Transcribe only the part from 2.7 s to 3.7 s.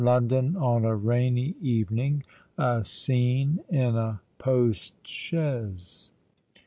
SCENE